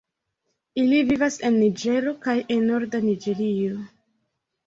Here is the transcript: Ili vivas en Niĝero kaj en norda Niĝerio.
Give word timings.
Ili 0.83 1.01
vivas 1.09 1.35
en 1.49 1.53
Niĝero 1.63 2.15
kaj 2.25 2.35
en 2.57 2.65
norda 2.69 3.03
Niĝerio. 3.09 3.77